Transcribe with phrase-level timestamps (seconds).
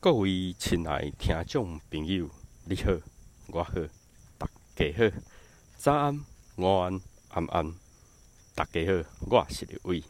[0.00, 2.30] 各位亲爱听众朋友，
[2.66, 2.92] 你好，
[3.48, 3.72] 我好，
[4.38, 5.16] 大家好，
[5.76, 6.24] 早安、
[6.54, 7.00] 午安、
[7.34, 7.74] 晚安，
[8.54, 10.04] 大家好，我是李伟，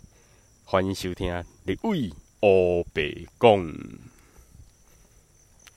[0.66, 3.74] 欢迎收听李伟欧北讲。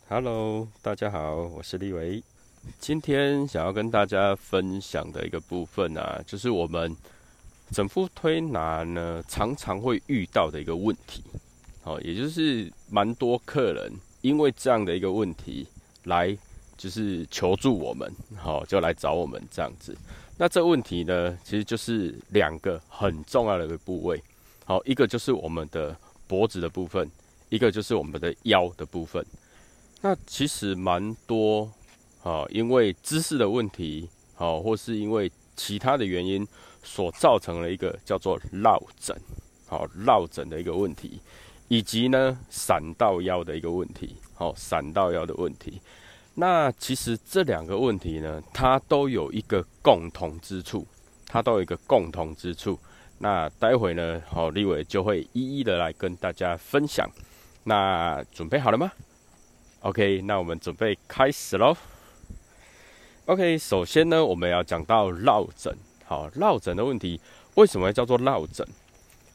[0.10, 2.22] Hello，大家好，我是李伟。
[2.82, 6.94] 今天想要跟大家分享的一个部分啊，就是我们
[7.72, 11.24] 整副推拿呢，常常会遇到的一个问题。
[11.82, 13.92] 好，也就是蛮多客人
[14.22, 15.68] 因为这样的一个问题
[16.04, 16.38] 来，
[16.78, 19.98] 就是求助我们，好，就来找我们这样子。
[20.38, 24.22] 那这问题呢，其实就是两个很重要的一个部位，
[24.66, 25.96] 好，一个就是我们的
[26.28, 27.10] 脖子的部分，
[27.50, 29.26] 一个就是我们的腰的部分。
[30.02, 31.72] 那其实蛮多，
[32.20, 36.48] 好，因为姿势的问题，好，或是因为其他的原因
[36.84, 39.16] 所造成了一个叫做落枕，
[39.68, 41.20] 好，落枕的一个问题。
[41.72, 45.82] 以及呢，闪到腰的一个问题，好，闪到腰的问题。
[46.34, 50.86] 那其实这两个问题呢，它都有一个共同之处，
[51.28, 52.78] 它都有一个共同之处。
[53.20, 57.10] 那待会呢，好，立伟就会一一的来跟大家分享。
[57.64, 58.92] 那准备好了吗
[59.80, 61.74] ？OK，那我们准备开始喽。
[63.28, 65.74] OK，首先呢，我们要讲到落枕。
[66.04, 67.22] 好，落枕的问题，
[67.56, 68.68] 为什么叫做落枕？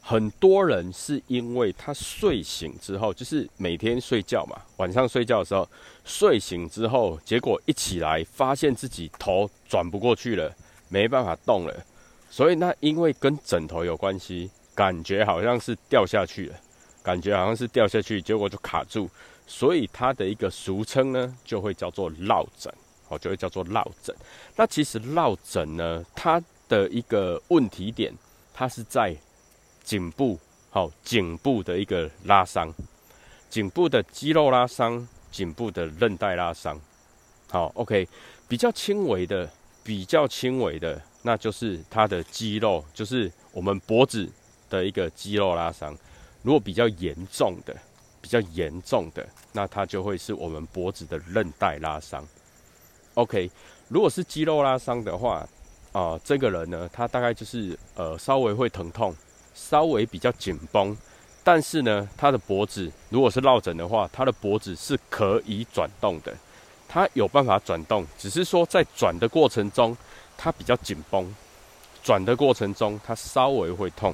[0.09, 5.67] 很多人是因为他睡醒之后，就是每天睡觉嘛，晚上睡觉的时候，
[6.05, 10.49] 睡醒之后，结果一起来发现自己头转不过去了，
[10.87, 11.85] 没办法动了，
[12.31, 16.55] 所以那因为跟枕头有关系，感觉好像是掉下去了，
[17.03, 19.09] 感觉好像是掉下去，结果就卡住，
[19.45, 22.73] 所以它的一个俗称呢，就会叫做落枕，
[23.09, 24.15] 哦，就会叫做落枕。
[24.55, 28.13] 那其实落枕呢，它的一个问题点，
[28.53, 29.13] 它是在。
[29.87, 30.37] 颈部，
[30.69, 32.73] 好，颈部的一个拉伤，
[33.49, 36.77] 颈部的肌肉拉伤，颈部的韧带拉伤，
[37.49, 38.05] 好，OK，
[38.49, 39.49] 比较轻微的，
[39.85, 44.29] 比较轻微的，那就是它的肌肉，就是我们脖子
[44.69, 45.97] 的一个肌肉拉伤。
[46.41, 47.73] 如果比较严重的，
[48.19, 52.27] 比较严重的，那它就会是我们脖子的韧带拉伤。
[53.13, 53.49] OK，
[53.87, 55.47] 如果是肌肉拉伤的话，
[55.93, 59.15] 啊，这个人呢，他大概就是呃，稍微会疼痛。
[59.57, 60.95] 稍微比较紧绷，
[61.43, 66.31] 但是呢，他的脖子如果是落枕的话，他的脖子是可以转动的，
[66.87, 69.97] 他有办法转动，只是说在转的过程中，
[70.37, 71.35] 他比较紧绷，
[72.03, 74.13] 转的过程中他稍微会痛，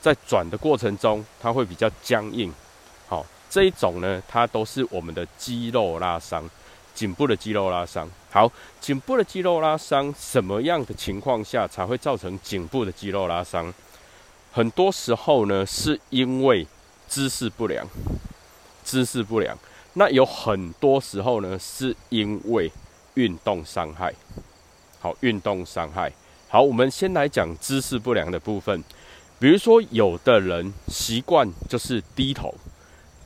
[0.00, 2.52] 在转的过程中他会比较僵硬。
[3.08, 6.48] 好，这一种呢，它都是我们的肌肉拉伤，
[6.94, 8.10] 颈部的肌肉拉伤。
[8.30, 8.50] 好，
[8.80, 13.72] 颈部的肌肉拉伤，什么样的情况下才会造成颈部的肌肉拉伤？
[14.56, 16.66] 很多时候呢，是因为
[17.06, 17.86] 姿势不良，
[18.82, 19.54] 姿势不良。
[19.92, 22.72] 那有很多时候呢，是因为
[23.16, 24.14] 运动伤害。
[24.98, 26.10] 好，运动伤害。
[26.48, 28.82] 好，我们先来讲姿势不良的部分。
[29.38, 32.54] 比如说，有的人习惯就是低头，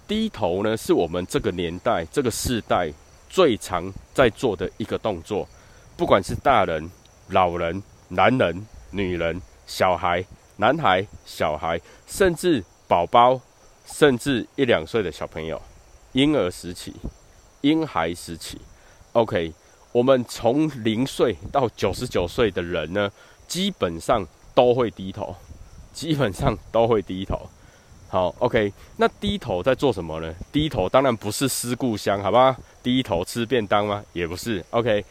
[0.08, 2.92] 低头呢，是我们这个年代、这个世代
[3.28, 5.46] 最常在做的一个动作。
[5.96, 6.90] 不管是大人、
[7.28, 10.24] 老人、男人、女人、小孩。
[10.60, 13.40] 男孩、小孩，甚至宝宝，
[13.86, 15.60] 甚至一两岁的小朋友，
[16.12, 16.94] 婴儿时期、
[17.62, 18.60] 婴孩时期
[19.12, 19.54] ，OK，
[19.90, 23.10] 我们从零岁到九十九岁的人呢，
[23.48, 24.22] 基本上
[24.54, 25.34] 都会低头，
[25.94, 27.48] 基本上都会低头。
[28.08, 30.34] 好，OK，那低头在做什么呢？
[30.52, 32.54] 低头当然不是思故乡，好吧？
[32.82, 34.04] 低头吃便当吗？
[34.12, 34.62] 也不是。
[34.72, 35.02] OK，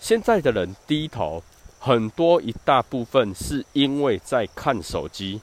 [0.00, 1.42] 现在的人低头。
[1.86, 5.40] 很多一大部分是因为在看手机，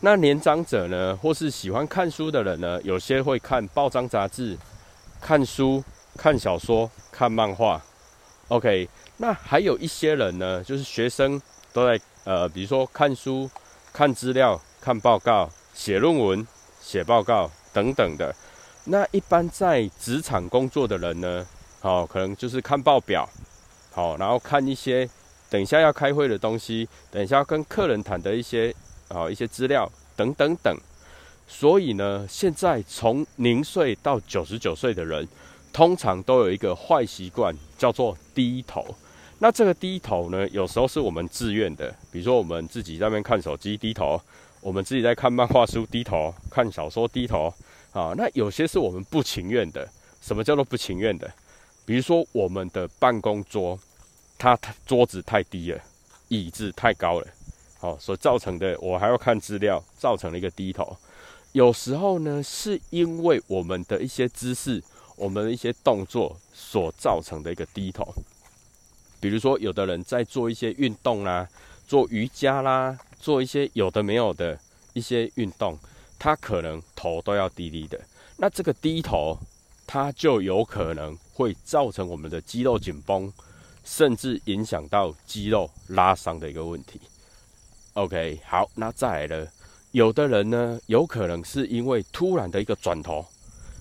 [0.00, 4.58] 那年长者呢，或是喜欢看书的人呢，有些会看报章杂志、
[5.20, 5.84] 看书、
[6.16, 7.80] 看小说、看漫画。
[8.48, 8.88] OK，
[9.18, 11.40] 那还有一些人呢，就是学生
[11.72, 13.48] 都在呃，比如说看书、
[13.92, 16.44] 看资料、看报告、写论文、
[16.82, 18.34] 写报告等等的。
[18.86, 21.46] 那一般在职场工作的人呢，
[21.78, 23.28] 好，可能就是看报表，
[23.92, 25.08] 好，然后看一些。
[25.50, 28.72] 等一下要开会的东西，等一下要跟客人谈的一些
[29.08, 30.72] 啊一些资料等等等，
[31.48, 35.26] 所以呢，现在从零岁到九十九岁的人，
[35.72, 38.94] 通常都有一个坏习惯，叫做低头。
[39.40, 44.20] 那这个低头呢，有时候是我们自愿的，比如说我们自己在那边看手机低头，
[44.60, 47.52] 我们自己在看漫画书低头，看小说低头
[47.90, 48.14] 啊。
[48.16, 49.88] 那有些是我们不情愿的。
[50.20, 51.28] 什么叫做不情愿的？
[51.84, 53.76] 比如说我们的办公桌。
[54.40, 55.78] 他桌子太低了，
[56.28, 57.26] 椅子太高了，
[57.78, 60.96] 好，所造成的我还要看资料，造成了一个低头。
[61.52, 64.82] 有时候呢，是因为我们的一些姿势、
[65.16, 68.02] 我们的一些动作所造成的一个低头。
[69.20, 71.46] 比如说，有的人在做一些运动啦，
[71.86, 74.58] 做瑜伽啦，做一些有的没有的
[74.94, 75.78] 一些运动，
[76.18, 78.00] 他可能头都要低低的。
[78.38, 79.38] 那这个低头，
[79.86, 83.30] 它就有可能会造成我们的肌肉紧绷，
[83.90, 87.00] 甚至影响到肌肉拉伤的一个问题。
[87.94, 89.48] OK，好，那再来了。
[89.90, 93.26] 有的人呢，有可能是因为突然的一个转头，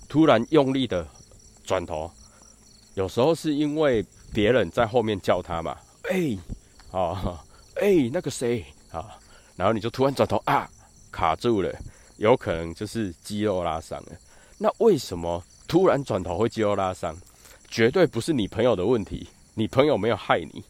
[0.08, 1.08] 突然用力的
[1.64, 2.12] 转头，
[2.96, 4.04] 有时候是因为
[4.34, 5.78] 别人在后面叫他嘛，
[6.10, 6.36] 哎，
[6.92, 7.40] 啊，
[7.76, 9.16] 哎，那个谁啊，
[9.56, 10.68] 然后你就突然转头啊，
[11.12, 11.72] 卡住了，
[12.18, 14.14] 有可能就是肌肉拉伤了。
[14.58, 17.16] 那为什么突然转头会肌肉拉伤？
[17.68, 19.30] 绝对不是你朋友的问题，
[19.60, 20.64] 你朋友没有害你，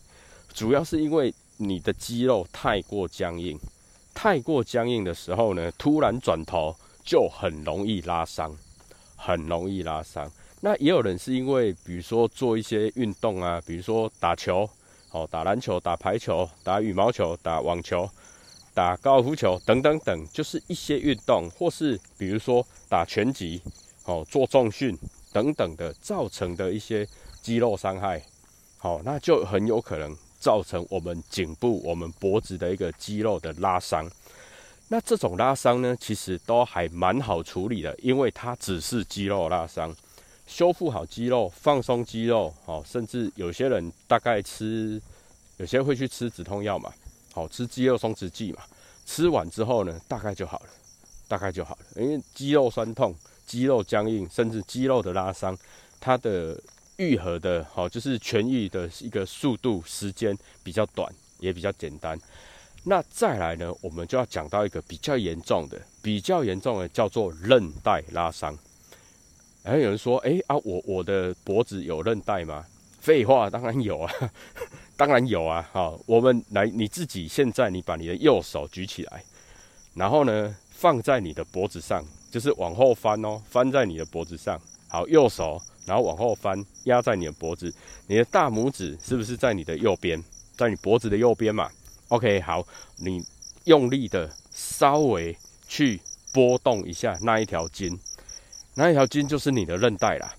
[0.51, 3.55] 主要是因为你的肌肉太过僵硬。
[4.15, 6.75] 太过僵硬的时候呢，突然转头
[7.05, 8.51] 就很容易拉伤，
[9.15, 10.27] 很容易拉伤。
[10.61, 14.67] 那也有人是因为，比如说做一些运动啊，比如说打球，
[15.11, 18.09] 哦，打篮球、打排球、打羽毛球、打网球、
[18.73, 23.61] 打高尔夫球等等等，就是一些运动，或是比如说打拳击，
[24.05, 24.97] 哦，做重训
[25.31, 27.07] 等等的，造成的一些
[27.39, 28.25] 肌肉伤害，
[28.79, 30.17] 好，那就很有可能。
[30.41, 34.09] 造成我们颈部、我们脖子的一个肌肉的拉伤。
[34.87, 39.93] 那这种拉伤呢，其实都还蛮好处理的，因为它只是肌肉拉伤，
[40.47, 45.01] 修复好肌肉、放松肌肉，哦，甚至有些人大概吃，
[45.57, 46.89] 有些会去吃止痛药嘛，
[47.33, 48.63] 好吃肌肉松弛剂嘛，
[49.05, 50.69] 吃完之后呢，大概就好了，
[51.27, 52.01] 大概就好了。
[52.01, 53.13] 因为肌肉酸痛、
[53.45, 55.57] 肌肉僵硬，甚至肌肉的拉伤，
[55.99, 56.57] 它的。
[56.99, 61.09] 愈合的好，就是痊愈的一个速度时间比较短，
[61.39, 62.19] 也比较简单。
[62.83, 68.57] 那再来呢，我们就要讲到一个比较严重的，比较严重的叫做韧带拉伤。
[69.63, 72.65] 然后有人说：“哎啊，我我的脖子有韧带吗？”
[72.99, 74.13] 废话，当然有啊，
[74.97, 75.69] 当然有啊。
[75.71, 79.23] 好，我们来，你自己现在你把你的右手举起来，
[79.93, 84.59] 然后呢放在你的脖子上，就是往后翻哦，翻在你的脖子上。
[84.89, 85.61] 好，右手。
[85.89, 87.73] 然后往后翻，压在你的脖子，
[88.05, 90.23] 你的大拇指是不是在你的右边，
[90.55, 91.67] 在你脖子的右边嘛
[92.09, 92.63] ？OK，好，
[92.97, 93.25] 你
[93.63, 95.35] 用力的稍微
[95.67, 95.99] 去
[96.31, 97.99] 拨动一下那一条筋，
[98.75, 100.31] 那一条筋就是你的韧带啦，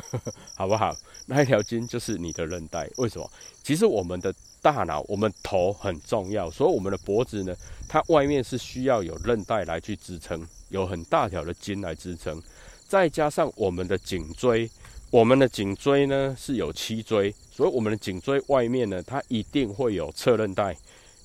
[0.54, 0.94] 好不好？
[1.24, 2.86] 那一条筋就是你的韧带。
[2.98, 3.30] 为什么？
[3.62, 7.56] 其实我们的大脑，我们头很重要，所以我们的脖子呢，
[7.88, 12.42] 它外面是需要有韧带来去支撑，有很大条的筋来支撑，
[12.86, 14.70] 再加上我们的颈椎。
[15.10, 20.76] 我们的颈椎呢是有七椎，所以我们的颈椎外面呢，它一定会有侧韧带，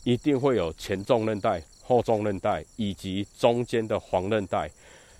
[0.04, 4.68] 一定会有前纵韧带、后纵韧带以及中间的黄韧带。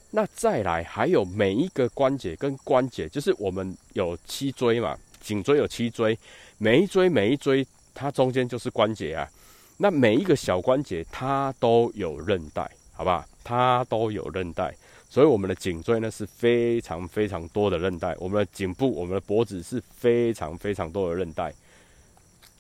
[0.10, 6.18] 那再来还有每一个关节跟关节，就是我们有七椎嘛，颈椎有七椎，
[6.58, 7.64] 每一椎每一椎
[7.94, 9.30] 它中间就是关节啊。
[9.78, 13.24] 那每一个小关节它都有韧带，好不好？
[13.44, 14.76] 它都有韧带。
[15.10, 21.54] 所以我们的颈椎呢是非常非常多的韧带，我们的颈部、我们的脖子是非常非常多的韧带。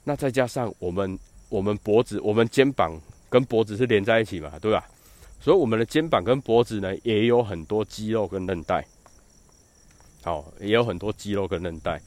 [0.06, 1.20] 那再加上我们、
[1.50, 2.98] 我们脖子、我们肩膀
[3.30, 4.88] 跟脖子是连在一起嘛，对吧？
[5.42, 8.86] 所以我们的肩膀跟脖子呢也有很多肌肉跟韧带，
[10.24, 12.02] 好，也有很多肌肉跟韧带。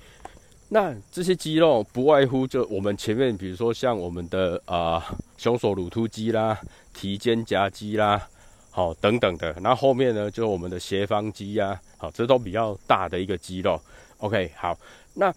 [0.70, 5.04] 那这些肌肉不外乎就我们前面，比如说像我们的啊
[5.36, 6.58] 胸锁乳突肌啦、
[6.94, 8.28] 提肩胛肌啦。
[8.78, 13.80] 好，等等的，那后后面呢，就是我们的斜方肌呀，好，这都比较大的一个肌肉。
[14.18, 14.78] OK，好，
[15.14, 15.34] 那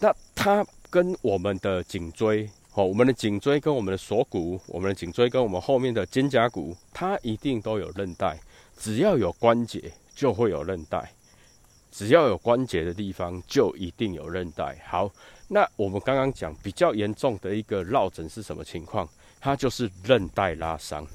[0.00, 8.36] 那它跟我们的颈椎，好，我们的颈椎跟我们的锁骨，我们的颈椎跟我们后面的肩胛骨，它一定都有韧带。
[8.76, 11.00] 只要有关节，就会有韧带；
[11.92, 14.82] 只要有关节的地方，就一定有韧带。
[14.84, 15.08] 好，
[15.46, 19.08] 那我们刚刚讲比较严重的一个落枕是什么情况？
[19.40, 21.06] 它就是韧带拉伤。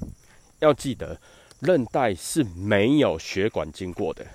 [0.60, 1.20] 要记得。
[1.60, 4.26] 韧带是没有血管经过的，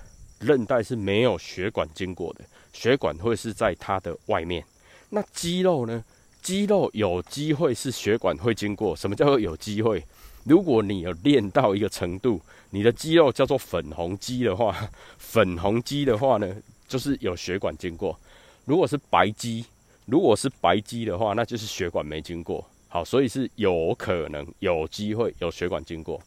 [0.41, 4.63] 韧带是没有血管经过的，血管会是在它的外面。
[5.09, 6.05] 那肌肉呢？
[6.43, 8.95] 肌肉有机会是血管会经过。
[8.95, 10.05] 什么叫做有机会？
[10.45, 12.39] 如果你有练到一个程度，
[12.69, 14.77] 你的肌肉叫做粉红肌的话，
[15.17, 16.55] 粉红肌的话呢，
[16.87, 18.19] 就是有血管经过。
[18.67, 19.65] 如果是白肌，
[20.05, 22.63] 如果是白肌的话，那就是血管没经过。
[22.89, 26.21] 好，所以是有可能有机会有血管经过。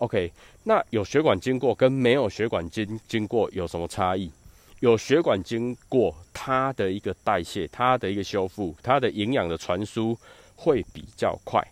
[0.00, 0.32] OK，
[0.64, 4.30] 那有血管经过跟没有血管经经过有什么差异？
[4.80, 10.18] 有血管经过，它的一个代谢、它的一个修复、它的营养的传输
[10.56, 11.62] 会比较快。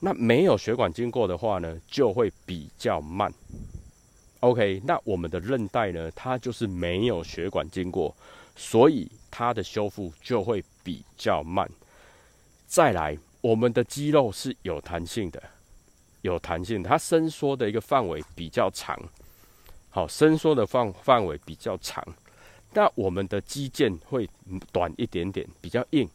[0.00, 3.30] 那没有血管经过的话呢，就会比较慢。
[4.40, 8.16] OK，那我们的韧带呢，它就是没有血管经过，
[8.56, 11.68] 所以它的修复就会比较慢。
[12.66, 15.42] 再来，我们的肌肉是有弹性的，
[16.28, 18.98] 有弹性，它伸缩的一个范围比较长。
[19.90, 22.06] 好，伸缩的范范围比较长，
[22.72, 24.28] 那我们的肌腱会
[24.70, 26.08] 短一点点，比较硬。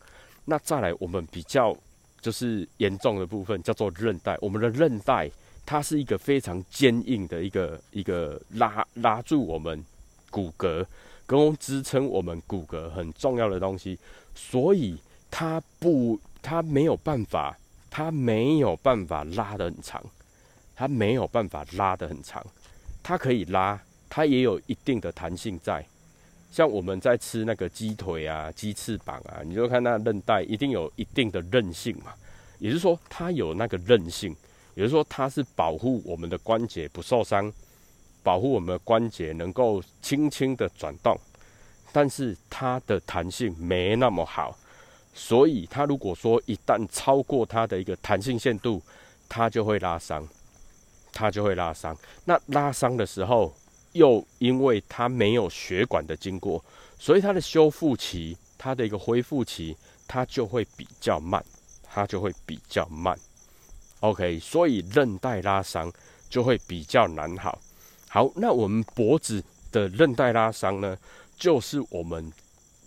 [0.45, 1.75] 那再来，我们比较
[2.21, 5.29] 就是严重的部分叫做韧带，我们的韧带。
[5.65, 9.81] 它是一个非常坚硬的一个一个拉拉住我们
[10.29, 10.85] 骨骼，
[11.25, 13.97] 跟支撑我们骨骼很重要的东西，
[14.35, 14.97] 所以
[15.31, 17.57] 它不，它没有办法，
[17.95, 20.03] 它没有办法拉得很长，
[20.75, 22.43] 它没有办法拉得很长，
[23.03, 25.85] 它可以拉，它也有一定的弹性在。
[26.51, 32.11] 像我们在吃那个鸡腿啊、鸡翅膀啊，你就看那韧带一定有一定的韧性嘛，
[32.57, 34.35] 也就是说它有那个韧性。
[34.73, 37.53] 也就是说，它是保护我们的关节不受伤，
[38.23, 41.15] 保护我们的关节能够轻轻的转动，
[41.91, 44.57] 但是它的弹性没那么好，
[45.13, 48.81] 所以它如果说一旦超过它的一个弹性限度，
[49.29, 50.27] 它就会拉伤，
[51.11, 51.95] 它就会拉伤。
[52.25, 53.53] 那拉伤的时候，
[53.93, 56.63] 又因为它没有血管的经过，
[56.97, 59.77] 所以它的修复期、它的一个恢复期，
[60.07, 61.43] 它就会比较慢，
[61.83, 63.17] 它就会比较慢。
[63.99, 65.91] OK，所以韧带拉伤
[66.29, 67.59] 就会比较难好。
[68.09, 70.97] 好，那我们脖子的韧带拉伤呢，
[71.37, 72.31] 就是我们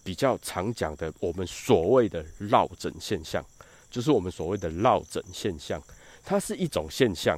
[0.06, 3.44] 比较常讲的，我们所谓的落枕现象，
[3.90, 5.82] 就是我们所谓的落枕现象。
[6.24, 7.36] 它是一种现象，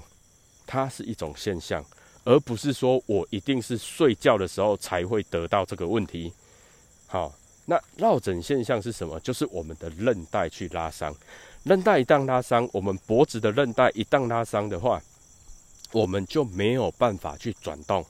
[0.67, 1.83] 它是一种现象，
[2.25, 6.31] 而不是说我一定是睡觉的时候才会得到这个问题。
[7.07, 7.35] 好，
[7.65, 9.19] 那落枕现象是什么？
[9.21, 11.17] 就是我们的韧带去拉伤。
[11.65, 15.03] 韧带一旦拉伤，我们脖子的韧带一旦拉伤的话，
[15.93, 18.05] 我们就没有办法去转动，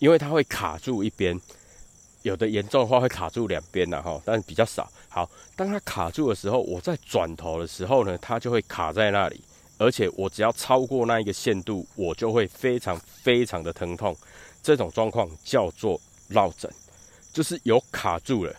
[0.00, 1.40] 因为它会卡住一边。
[2.24, 4.90] 有的严重的话会卡住两边的哈，但是比较少。
[5.10, 9.44] 好，当它卡住的时候，我在转头的时候呢，它就会卡在那里，
[9.76, 14.16] 而且我只要超过那一个限度，我就会非常非常的疼痛。
[14.62, 16.70] 这种状况叫做落枕，
[17.30, 18.56] 就是有卡住了，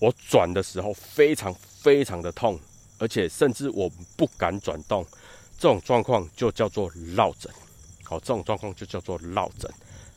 [0.00, 2.58] 我转的时候非常非常的痛。
[2.98, 5.06] 而且甚至我不敢转动，
[5.58, 7.52] 这种状况就叫做落枕。
[8.02, 9.70] 好，这种状况就叫做落枕。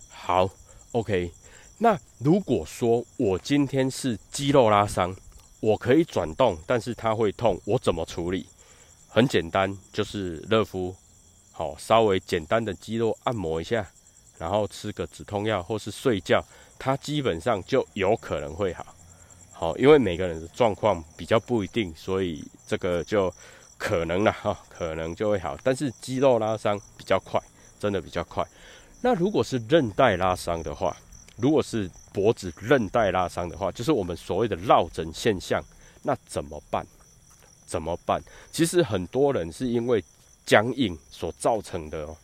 [0.10, 0.50] 好
[0.94, 1.32] ，OK。
[1.80, 5.16] 那如果说我今天是肌肉拉伤，
[5.60, 8.48] 我可以转动，但是它会痛，我怎么处理？
[9.08, 10.96] 很简单，就是热敷，
[11.52, 13.88] 好，稍微简单的肌肉按摩一下，
[14.40, 16.44] 然后吃个止痛药或是睡觉，
[16.80, 18.86] 它基本上就有可能会好。
[19.52, 23.32] 好，因为每个人的状况比较不一定，所以这个就
[23.78, 25.58] 可能了哈，可能就会好。
[25.64, 27.40] 但是肌肉拉伤比较快，
[27.80, 28.44] 真的比较快。
[29.02, 30.96] 那如果是韧带拉伤的话，
[31.38, 35.64] 如果是脖子韧带拉伤的话，就是我们所谓的落枕现象，
[36.04, 36.86] 那怎么办？
[37.66, 38.22] 怎么办？
[38.52, 40.04] 其实很多人是因为
[40.46, 42.16] 僵硬所造成的哦，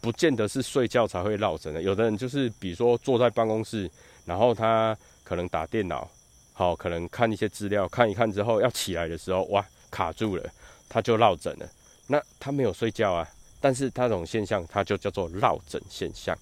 [0.00, 1.80] 不见得是睡觉才会落枕的。
[1.80, 3.90] 有的人就是比如说坐在办公室，
[4.24, 6.08] 然后他可能打电脑。
[6.52, 10.44] 好，可能看一些资料，看一看之后要起来的时候，哇，卡住了，
[10.90, 11.66] 他就落枕了。
[12.06, 13.26] 那他没有睡觉啊，
[13.60, 16.36] 但是他这种现象，它就叫做落枕现象。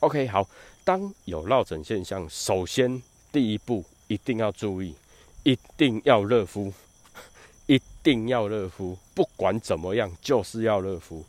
[0.00, 0.48] OK，好，
[0.86, 3.02] 当有落枕现象，首先
[3.32, 4.94] 第一步一定要注意，
[5.42, 6.72] 一定要热敷，
[7.66, 11.24] 一定要热敷，不管怎么样就是要热敷。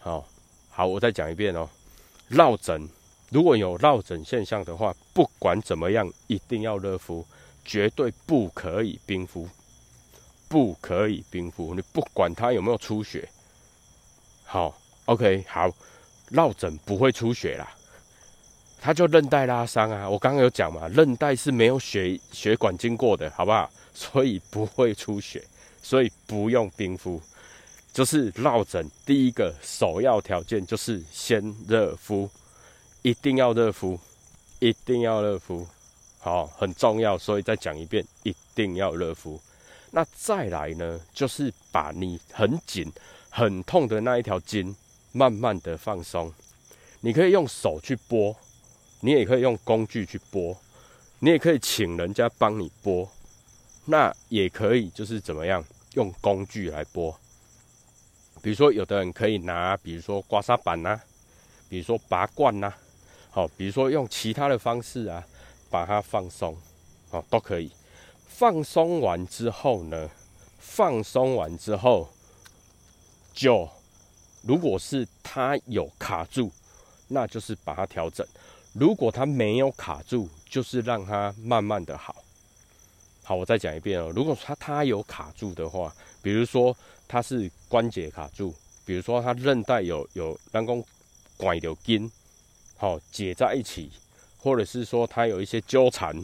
[0.00, 0.26] 好，
[0.68, 1.68] 好，我再讲一遍哦，
[2.30, 2.88] 落枕。
[3.30, 7.24] 如果有落枕现象的话，不管怎么样，一定要热敷，
[7.64, 9.48] 绝对不可以冰敷，
[10.48, 11.72] 不可以冰敷。
[11.72, 13.28] 你不管它有没有出血，
[14.42, 15.70] 好，OK，好，
[16.30, 17.75] 落枕不会出血啦，
[18.80, 20.08] 它就韧带拉伤啊。
[20.08, 23.70] 我刚刚有讲嘛，韧带是没有血血管经过的，好不好？
[23.94, 25.42] 所以不会出血，
[25.82, 27.20] 所以不用冰敷。
[27.92, 32.28] 就是落枕第一个首要条件就是先热敷。
[33.02, 33.96] 一定要热敷，
[34.58, 35.64] 一定要热敷，
[36.18, 39.40] 好，很重要，所以再讲一遍，一定要热敷。
[39.92, 42.92] 那再来呢，就是把你很紧、
[43.30, 44.74] 很痛的那一条筋，
[45.12, 46.32] 慢慢的放松。
[47.00, 48.34] 你可以用手去拨，
[49.06, 50.56] 你也可以用工具去拨，
[51.20, 53.08] 你也可以请人家帮你拨，
[53.84, 57.16] 那也可以就是怎么样用工具来拨。
[58.42, 61.00] 比如说，有的人可以拿，比如说刮痧板呐，
[61.68, 62.74] 比如说拔罐呐。
[63.30, 65.24] 好，比如说用其他的方式啊，
[65.70, 66.58] 把它放松，
[67.10, 67.70] 哦，都可以。
[68.26, 70.10] 放松完之后呢，
[70.58, 72.08] 放松完之后，
[73.32, 73.68] 就
[74.42, 76.50] 如果是它有卡住，
[77.06, 78.26] 那就是把它调整；
[78.78, 82.14] 如果它没有卡住，就是让它慢慢的好。
[83.22, 84.12] 好，我再讲一遍哦。
[84.14, 85.90] 如果它它有卡住的话，
[86.20, 86.76] 比如说
[87.08, 88.54] 它是关节卡住，
[88.84, 90.84] 比如说它韧带有有人工
[91.38, 92.10] 拐有筋，
[92.76, 93.90] 好解在一起，
[94.38, 96.14] 或者是说它有一些纠缠，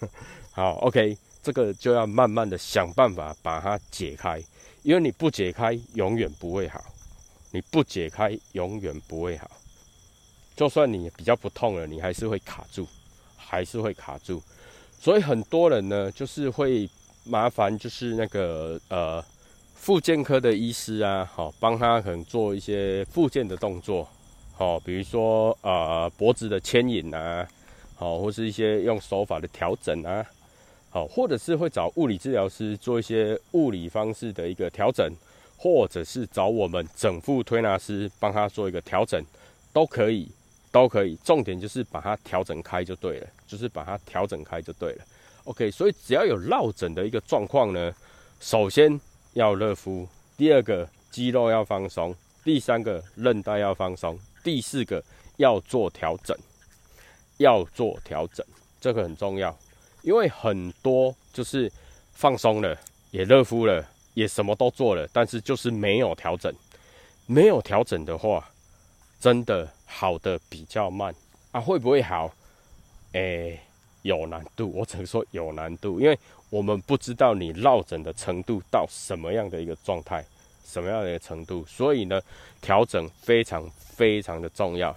[0.52, 4.38] 好，OK，这个就要慢慢的想办法把它解开，
[4.82, 6.84] 因为你不解开永远不会好，
[7.52, 9.50] 你不解开永远不会好，
[10.54, 12.86] 就算你比较不痛了，你还是会卡住，
[13.36, 14.42] 还是会卡住。
[15.00, 16.88] 所以很多人呢，就是会
[17.24, 19.24] 麻烦，就是那个呃，
[19.74, 24.06] 复健科的医师啊，好，帮他可能做一些复健的动作，
[24.54, 27.48] 好，比如说呃脖子的牵引啊，
[27.96, 30.24] 好，或是一些用手法的调整啊，
[30.90, 35.10] 好，或者是会找物理治疗师做一些物理方式的一个调整，
[35.56, 39.24] 或者是找我们整副推拿师帮他做一个调整，
[39.72, 40.30] 都可以。
[40.72, 45.04] 都可以，重点就是把它调整开就对了，就是把它调整开就对了。
[45.44, 47.94] OK，所以只要有落枕的一个状况呢，
[48.40, 48.98] 首先
[49.34, 55.04] 要热敷，第二个肌肉要放松，第三个韧带要放松，第四个
[55.36, 56.36] 要做调整，
[57.36, 58.44] 要做调整，
[58.80, 59.54] 这个很重要，
[60.00, 61.70] 因为很多就是
[62.12, 62.74] 放松了，
[63.10, 66.50] 也热敷了，也什么都做了，但是就是没有调整，
[67.26, 68.48] 没有调整的话。
[69.22, 71.14] 真的好的比较慢
[71.52, 72.34] 啊，会不会好？
[73.12, 73.56] 诶，
[74.02, 76.18] 有难度，我只能说有难度，因为
[76.50, 80.24] 我们不知道你落枕的程度到什么样的一个状态，
[80.66, 82.20] 什么样的一个程度，所以呢，
[82.60, 84.92] 调整非常非常的重要。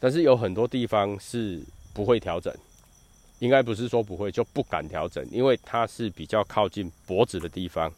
[0.00, 2.50] 但是有很多地方是不会调整，
[3.38, 7.92] 应该不是说不会就不敢调整，因为它是比较靠近脖子的地方。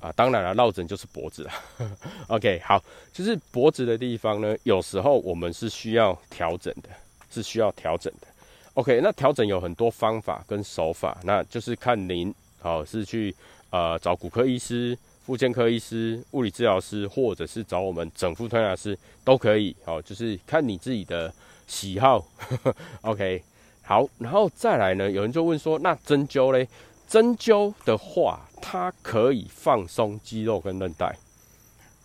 [0.00, 1.52] 啊，当然了，落枕就是脖子了。
[2.28, 2.82] OK，好，
[3.12, 6.88] 就是脖子的地方呢，有时候我们是需要调整的，
[7.30, 8.26] 是需要调整的。
[8.74, 13.34] OK，那调整有很多方法跟手法，那就是看您好是去
[13.70, 19.76] 呃找骨科医师、复健科医师、物理治疗师，或者是找我们整副推拿师都可以。
[19.84, 21.30] 好，就是看你自己的
[21.66, 22.24] 喜好。
[23.02, 23.42] OK，
[23.82, 26.66] 好，然后再来呢，有人就问说，那针灸嘞？
[27.10, 28.46] 针灸的话。
[28.62, 31.16] 它可以放松肌肉跟韧带，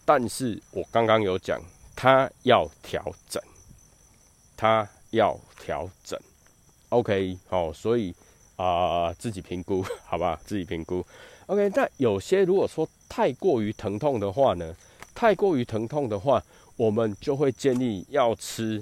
[0.05, 1.61] 但是我刚刚有讲，
[1.95, 3.43] 它要调整，
[4.55, 6.17] 它要调整
[6.89, 8.15] ，OK，好，所以
[8.55, 11.05] 啊，自己评估，好吧，自己评估
[11.47, 11.69] ，OK。
[11.71, 14.73] 但有些如果说太过于疼痛的话呢，
[15.13, 16.41] 太过于疼痛的话，
[16.77, 18.81] 我们就会建议要吃，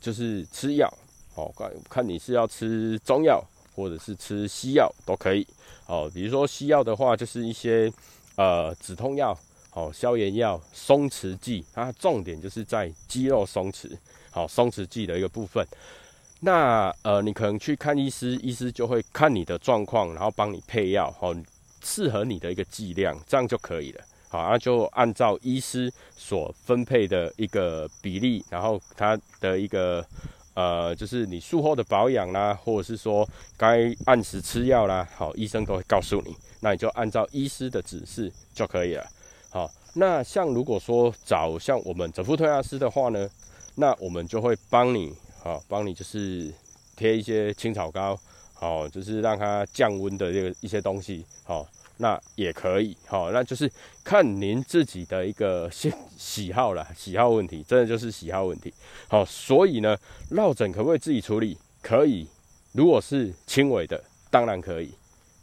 [0.00, 0.88] 就是吃药，
[1.34, 3.44] 好，看看你是要吃中药。
[3.74, 5.46] 或者是吃西药都可以
[5.86, 7.92] 哦，比如说西药的话，就是一些
[8.36, 9.36] 呃止痛药、
[9.70, 13.90] 好消炎药、松弛剂，它重点就是在肌肉松弛，
[14.30, 15.66] 好松弛剂的一个部分。
[16.40, 21.34] 那呃，你可能去看医师，医师就会看你的状况，然后帮你配药，好
[21.82, 24.04] 适合你的一个剂量，这样就可以了。
[24.28, 30.06] 好，那就按照医师所分配的一个比例，然后它的一个。
[30.60, 39.06] 呃，就是你术后的保养啦，或者是说该按时吃药啦，好，医生都会告诉你，那你就按照医师的指示就可以了。
[39.48, 43.26] 好，那像如果说找像我们整副推拿师的话呢，
[43.76, 46.52] 那我们就会帮你，好，帮你就是
[46.94, 48.18] 贴一些青草膏，
[48.52, 51.66] 好，就是让它降温的这个一些东西，好。
[52.00, 53.70] 那也可以，好，那就是
[54.02, 58.72] 看您自己的一个喜 喜好了，喜好问题，真的就是喜好问题，
[59.06, 59.94] 好，所以呢，
[60.30, 61.58] 落枕可不可以自己处理？
[61.82, 62.26] 可以，
[62.72, 64.90] 如果是轻微的，当然可以，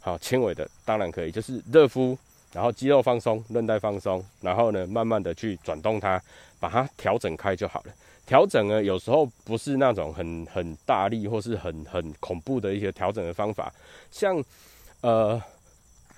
[0.00, 2.18] 好，轻微的当然可以，就是热敷，
[2.52, 6.20] 然后肌肉放松，韧带放松，然后呢，慢慢的去转动它，
[6.58, 7.92] 把它调整开就好了。
[8.26, 13.72] 调整呢，有时候不是那种很很大力或是很很恐怖的一些调整的方法，
[14.10, 14.42] 像
[15.02, 15.40] 呃。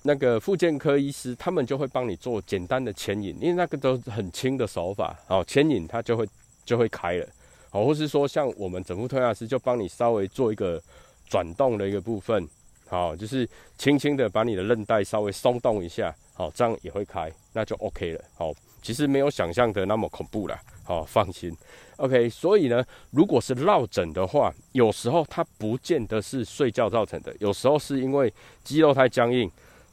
[0.03, 6.27] 那个复健科医师，他们就会帮你做简单的牵引，因为那个都很轻的手法，哦，牵引它就会
[6.65, 7.27] 就会开了，
[7.69, 10.81] 哦，或是说像我们整副推拿师就帮你稍微做一个
[11.29, 12.47] 转动的一个部分，
[12.87, 21.55] 好，就是轻轻的把你的韧带稍微松动一下，好，这样也会开，那就 OK 了，好，其实没有想象的那么恐怖啦，好，放心
[21.97, 28.33] ，OK，所以呢，如果是落枕的话，有时候它不见得是睡觉造成的，有时候是因为
[28.63, 29.47] 肌肉太僵硬。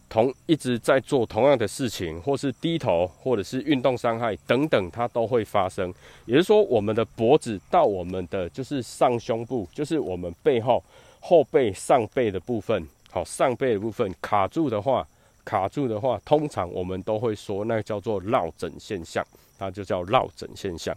[0.08, 5.92] 同一直在做同样的事情，或是低头，或者是运动伤害等等，它都会发生。
[6.24, 10.82] 也就是说，我们的脖子到我们的就是上胸部，就是我们背后
[11.20, 15.06] 后背上背的部分，好上背的部分卡住的话，
[15.44, 19.24] 卡住的话，通常我们都会说那叫做落枕现象，
[19.58, 20.96] 它就叫落枕现象。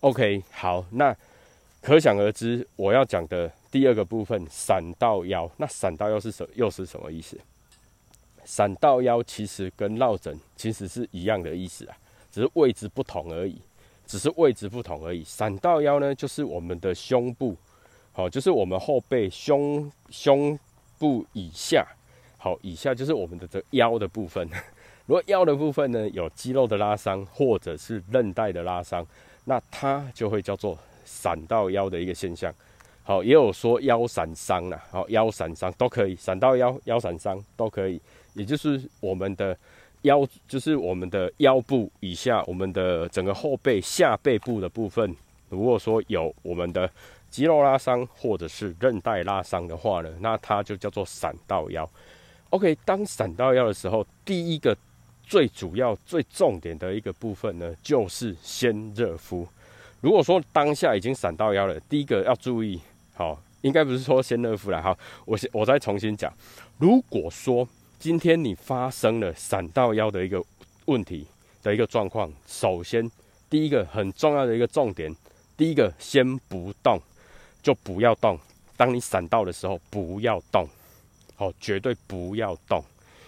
[0.00, 1.14] OK，好，那
[1.82, 7.38] 可想而知，我要讲的第二个部分闪到腰，那闪到腰是什又是什么意思？
[8.48, 11.94] 闪到腰其实跟落枕其实是一样的意思啊，
[12.32, 13.60] 只是位置不同而已，
[14.06, 15.22] 只是位置不同而已。
[15.22, 17.54] 闪到腰呢，就是我们的胸部，
[18.10, 20.58] 好，就是我们后背胸胸
[20.98, 21.86] 部以下，
[22.38, 24.48] 好，以下就是我们的这腰的部分。
[25.04, 29.06] 如果腰的部分呢有肌肉的拉伤或者是韧带的拉伤，
[29.44, 32.50] 那它就会叫做闪到腰的一个现象。
[33.08, 37.98] 好，也有说腰闪伤啦，好，腰闪伤都可以，闪到腰、腰闪伤都可以。
[38.34, 39.56] 也就是我们的
[40.02, 45.16] 腰，就是我们的腰部以下，我们的整个后背下背部的部分，
[45.48, 46.90] 如果说有我们的
[47.30, 51.88] 肌肉拉伤或者是韧带拉伤的话呢，那它就叫做闪到腰。
[52.50, 54.76] OK，当闪到腰的时候，第一个。
[55.30, 59.46] 最主要、最重点的一个部分呢，就是先热敷。
[60.00, 62.80] 如果说当下已经闪到腰了，第一个要注意，
[63.18, 64.80] 好，应该不是说先热敷了。
[64.80, 66.32] 好，我先我再重新讲。
[66.78, 70.40] 如果说今天你发生了闪到腰的一个
[70.84, 71.26] 问题
[71.60, 73.10] 的一个状况，首先
[73.50, 75.12] 第一个很重要的一个重点，
[75.56, 76.96] 第一个先不动，
[77.60, 78.38] 就不要动。
[78.76, 80.64] 当你闪到的时候，不要动，
[81.34, 82.80] 好，绝对不要动。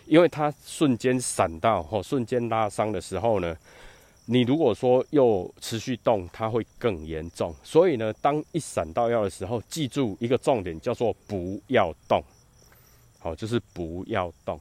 [0.06, 3.56] 因为它瞬间闪到或瞬间拉伤的时候呢，
[4.32, 7.52] 你如果说又持续动，它会更严重。
[7.64, 12.22] 所以呢，当一闪到腰的时候，记住一个重点，叫做不要动。
[13.18, 14.60] 好，就是不要动。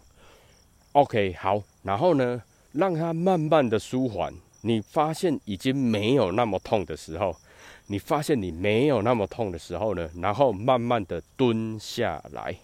[0.94, 4.34] OK，好，然后呢，让它慢慢的舒缓。
[4.62, 7.36] 你发现已经没有那么痛的时候，
[7.86, 12.56] 你发现你没有那么痛的时候呢，然后慢慢的蹲下来。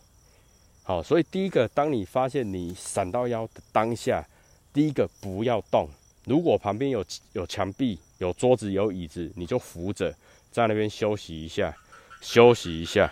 [0.82, 4.28] 好，所以第一个，当你发现你闪到腰的当下，
[4.74, 5.88] 第一个不要动。
[6.26, 10.14] 如果旁边有有墙壁、有桌子、有椅子，你就扶着
[10.52, 11.76] 在那边休息一下，
[12.22, 13.12] 休息一下。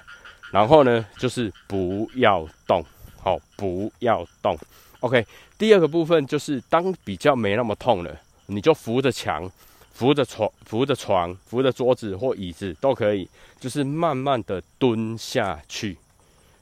[0.52, 2.84] 然后呢，就是不要动，
[3.18, 4.58] 好，不要动。
[5.00, 5.26] OK，
[5.58, 9.50] 第二个部分就是当比较没那么痛了，你就扶着墙、
[9.94, 15.98] 扶着床、扶着床、扶着桌子或椅子都可以，就是慢慢的蹲下去。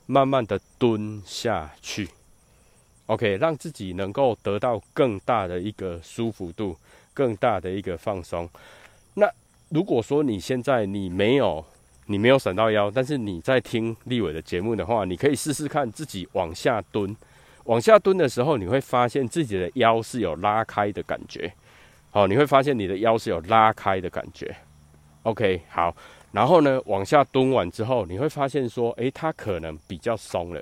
[0.07, 2.09] 慢慢的蹲下去
[3.07, 6.75] ，OK，让自己能够得到更大的一个舒服度，
[7.13, 8.49] 更大的一个放松。
[9.13, 9.29] 那
[9.69, 11.63] 如果说你现在你没有
[12.07, 17.15] 你没有闪到腰，但是你在听立伟的节目的话，你可以试试看自己往下蹲。
[17.65, 21.53] 往下蹲的时候，你会发现自己的腰是有拉开的感觉。
[22.09, 24.53] 好，你会发现你的腰是有拉开的感觉。
[25.23, 25.95] OK，好。
[26.31, 30.61] 然后呢，往下蹲完之后，你会发现说，诶，它可能比较松了，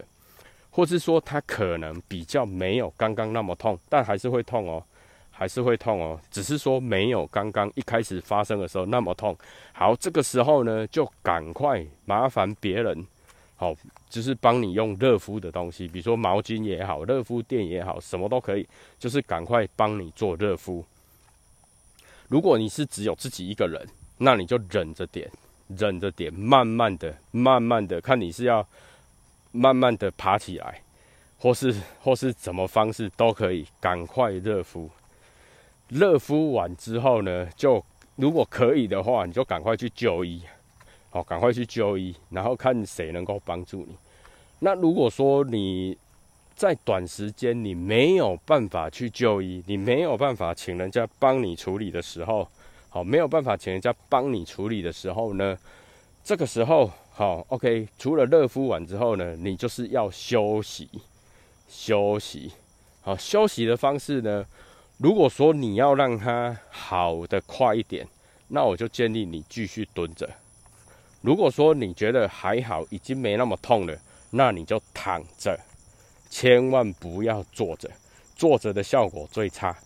[0.70, 4.84] 或是说它可能比较没有刚刚那么痛，但还是会痛哦，
[5.32, 9.36] 还是会痛哦，只是说没有刚刚一开始发生的时候那么痛。
[9.74, 13.06] 好，这个时候呢，就赶快麻烦别人，
[13.56, 13.76] 好，
[14.10, 20.86] 就是帮你用热敷的东西，比如说毛巾也好，热敷垫也好，什么都可以，就是赶快帮你做热敷。
[22.28, 23.86] 如果你是只有自己一个人，
[24.18, 25.30] 那你就忍着点。
[25.78, 28.68] 忍着点，慢慢的、慢慢的，看你是要
[29.52, 30.82] 慢慢的爬起来，
[31.38, 34.90] 或是或是怎么方式都可以，赶快热敷。
[35.88, 37.84] 热敷完之后呢，就
[38.16, 40.44] 如果可以的话，你就赶快去就医，
[41.10, 43.96] 好，赶快去就医，然后看谁能够帮助你。
[44.60, 45.98] 那如果说你
[46.56, 52.48] 在短时间你没有办法去就医，你没有办法请人家帮你处理的时候，
[52.90, 55.58] 好，没有办法请人家帮你处理的时候呢，
[56.24, 60.90] 这个时候好，OK，除了热敷完之后呢，你就是要休息，
[61.68, 62.54] 休息。
[63.02, 64.46] 好，休息的方式呢，
[65.00, 68.08] 如果说你要让它好的快一点，
[68.48, 70.30] 那我就建议你继续蹲着。
[71.20, 75.60] 如果说你觉得还好，已经没那么痛了，那你就躺着，
[76.30, 77.92] 千万不要坐着，
[78.38, 79.78] 坐着的效果最差，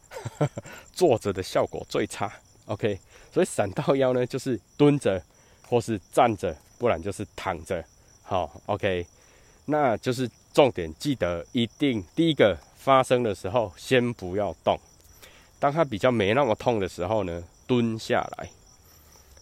[0.93, 2.31] 坐着的效果最差。
[2.65, 2.99] OK，
[3.31, 5.19] 所以闪到腰呢，就是蹲着，
[5.67, 7.81] 或是站着，不然就是躺着。
[8.23, 9.07] 好，OK，
[9.67, 14.77] 那就是重点，记得一定第一个发生的时候先不要动，
[15.61, 18.49] 当它比较没那么痛的时候呢，蹲下来，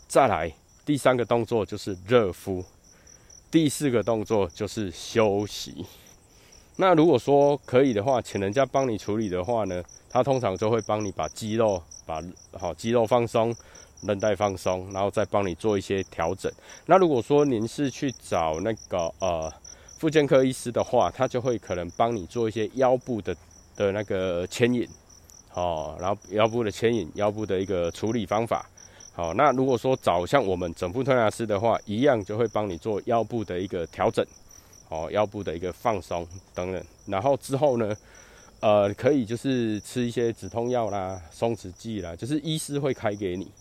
[0.08, 0.54] 再来
[0.86, 2.63] 第三个动作就是热敷，
[3.49, 5.84] 第四个动作就是休息。
[6.75, 11.82] 那如果说可以的话，请人家帮你处理的话呢，他通常就会帮你把肌肉。
[12.04, 12.21] 把
[12.60, 13.56] 好肌肉放松，
[14.04, 16.52] 韧带放松，然后再帮你做一些调整。
[16.86, 19.52] 那如果说您是去找那个呃，
[19.98, 23.36] 复健科医师的话，他就会可能帮你做一些腰部的
[23.76, 24.88] 的那个牵引，
[25.54, 28.68] 哦，然后腰部的牵引，腰部的一个处理方法。
[29.14, 34.26] 好，那如果说找像我们整副推拿师的话，一样就会帮你做腰部的一个调整，
[34.90, 36.84] 哦，腰部的一个放松等等。
[37.06, 37.96] 然后之后呢，
[38.62, 43.52] 呃，可以就是吃一些止痛药啦、松弛剂啦，就是医师会开给你。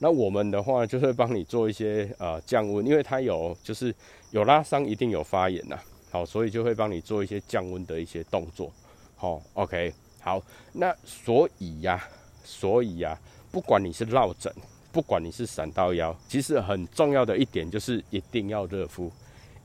[0.00, 3.94] 那我们的话就会帮你做一些呃降温，因为它有就是
[4.32, 5.78] 有拉伤，一定有发炎呐。
[6.10, 8.72] 好，所以就会帮你做一些降温的一些动作。
[9.14, 12.02] 好，OK，好，那所以呀，
[12.42, 13.16] 所以呀，
[13.52, 14.52] 不管你是落枕。
[14.92, 19.08] 不管你是闪到腰，其实很重要的一点就是一定要热敷，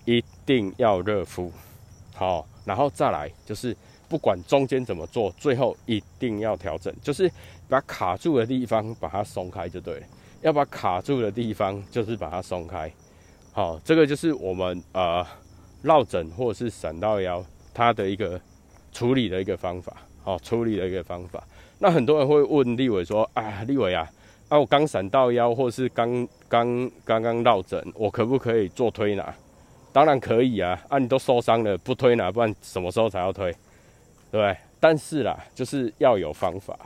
[0.06, 1.52] 一定要热敷，
[2.14, 3.76] 好，然后再来就是
[4.08, 7.28] 不管中间怎么做，最后一定要调整，就是
[7.68, 10.08] 把卡住的地方把它松开就对了，
[10.46, 12.92] 要把卡住的地方就是把它松开，
[13.52, 15.26] 好，这个就是我们呃
[15.82, 18.40] 落枕或者是闪到腰它的一个
[18.92, 21.44] 处理的一个方法，好，处理的一个方法。
[21.80, 24.08] 那很多人会问立伟说啊，立伟啊。
[24.48, 29.34] 啊，我刚闪到腰，或是刚刚刚刚落枕，我可不可以做推拿？
[29.92, 30.80] 当然可以啊！
[30.88, 33.52] 啊，你都受伤了，不推拿，不然什么时候才要推？
[34.30, 34.56] 对？
[34.80, 36.78] 但是啦，就是要有方法，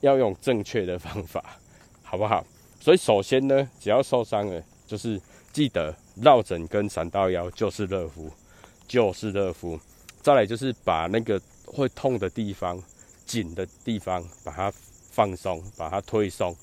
[0.00, 1.42] 要用正确的方法，
[2.02, 2.44] 好不好？
[2.80, 5.20] 所以首先呢，只要受伤了，就是
[5.52, 8.30] 记得落枕跟闪到腰就是热敷，
[8.86, 9.78] 就是热敷。
[10.20, 12.82] 再来就是把那个会痛的地方、
[13.24, 14.72] 紧的地方，把它
[15.10, 16.54] 放松，把它推松。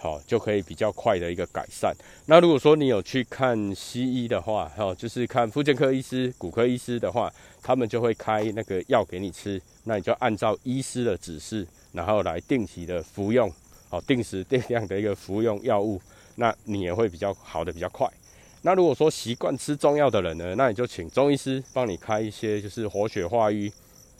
[0.00, 1.92] 好，就可以比较快的一个改善。
[2.26, 13.52] 那如果说你有去看西医的话，哈，就是看妇健科医师、骨科医师的话，他们就会开那个药给你吃，那你就按照医师的指示，然后来定期的服用，
[13.88, 16.00] 好，定时定量的一个服用药物，
[16.36, 18.08] 那你也会比较好的比较快。
[18.62, 23.72] 那如果说习惯吃中药的人呢，那你就请中医师帮你开一些就是活血化瘀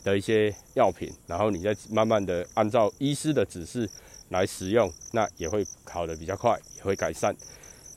[0.03, 3.89] 的一些药品，然后你再慢慢的按照医师的指示。
[4.31, 7.35] 来使用，那也会好的比较快，也会改善。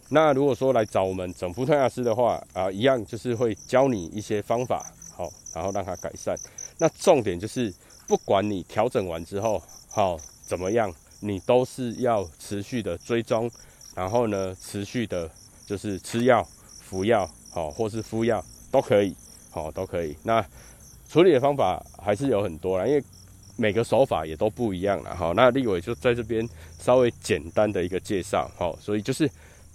[0.09, 6.35] 那如果说来找我们整副推拿师的话，啊，一样就是会教你一些方法，好，然后让它改善。
[6.79, 7.71] 那重点就是，
[8.09, 10.91] 不管你调整完之后，好怎么样，
[11.23, 13.51] 你都是要持续的追踪，
[13.95, 15.31] 然后呢，持续的
[15.67, 16.47] 就是吃药、
[16.83, 19.17] 服药，好，或是敷药都可以，
[19.51, 20.15] 好，都可以。
[20.23, 20.45] 那
[21.09, 23.03] 处理的方法还是有很多啦，因为。
[23.55, 26.49] 每个手法也都不一样了哈，那立伟就在这边
[26.81, 29.31] 稍微简单的一个介绍哈，所以就是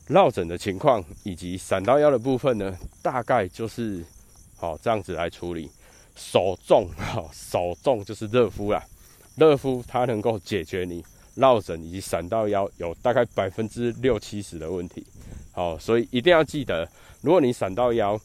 [0.08, 4.04] 落枕的情况以及闪到腰的部分呢，大概就是
[4.56, 5.70] 好这样子来处理。
[6.16, 8.84] 手重哈，手重就是热敷啦，
[9.36, 11.06] 热敷它能够解决你
[11.38, 15.06] 落枕以及闪到腰有大概百分之六七十的问题。
[15.52, 16.88] 好，所以一定要记得，
[17.22, 18.20] 如果你闪到腰，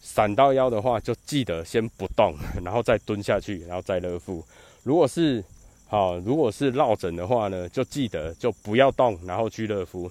[0.00, 4.42] 闪到腰的话，就记得先不动， 然后再蹲下去，然后再热敷。
[4.84, 5.44] 如果是
[5.86, 10.10] 好，如果是落枕的话呢，就记得就不要动，然后去热敷，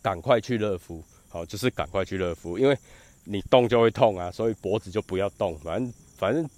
[0.00, 2.76] 赶快去热敷，好，就是赶快去热敷，因为
[3.24, 6.48] 你动就会痛啊，所以脖子就不要动，反正反正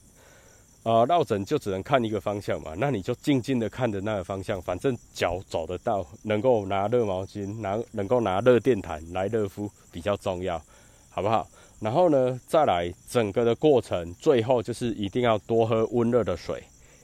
[0.86, 10.62] 啊，落枕就只能看一个方向嘛，那你就静静的看着那个方向，反正脚走得到，能够拿热毛巾，拿能够拿热电毯来热敷比较重要，
[11.10, 11.48] 好不好？
[11.80, 16.62] 然后呢，再来整个的过程，最后就是一定要多喝温热的水。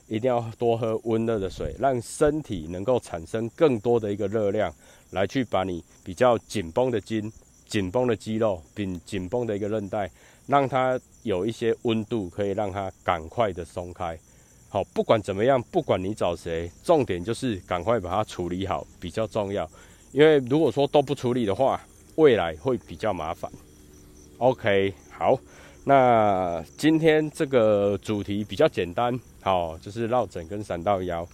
[0.09, 4.71] 一定要多喝温热的水，让身体能够产生更多的一个热量，
[5.11, 7.31] 来去把你比较紧绷的筋、
[7.65, 10.11] 紧绷的肌肉、并紧绷的一个韧带，
[10.45, 14.17] 让它有一些温度，可以让它赶快的松开。
[14.69, 19.69] 好，不管怎么样，不管你找谁，重点就是赶快把它处理好比较重要。
[20.11, 21.81] 因为如果说都不处理的话，
[22.15, 23.51] 未来会比较麻烦。
[24.37, 25.39] OK，好。
[25.85, 31.27] 那今天这个主题比较简单，好，就是绕枕跟闪到腰，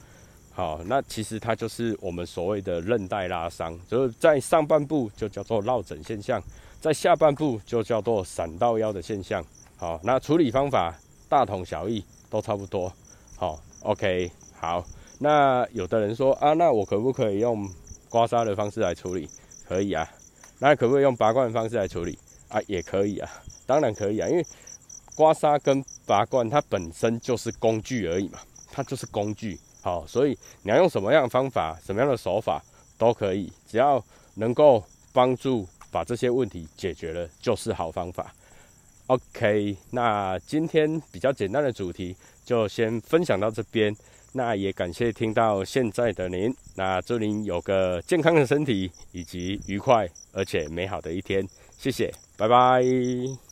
[0.51, 6.41] 好，那其实它就是我们所谓的韧带拉伤，就是在上半部就叫做绕枕现象，
[6.81, 9.45] 在下半部就叫做闪到腰的现象，
[9.79, 10.93] 好，那处理方法
[11.29, 12.91] 大同小异，都差不多，
[13.37, 14.83] 好，OK，好，
[15.19, 17.65] 那有的人说啊，那我可不可以用
[18.09, 19.29] 刮痧的方式来处理？
[19.65, 20.05] 可以啊，
[20.59, 22.19] 那可不可以用拔罐的方式来处理？
[22.49, 23.29] 啊，也可以啊。
[23.65, 24.45] 当然可以啊，因为
[25.15, 28.39] 刮痧跟拔罐它本身就是工具而已嘛，
[28.73, 32.61] 它就是工具，好，所以你要用什么样的方法、什么样的手法
[32.97, 34.03] 都可以，只要
[34.35, 38.35] 能够帮助把这些问题解决了，就是好方法。
[39.09, 43.91] OK，那今天比较简单的主题就先分享到这边，
[44.33, 51.43] 那也感谢听到现在的您，那祝您有个健康的身体以及愉快而且美好的一天，
[51.79, 53.48] 谢谢，拜拜。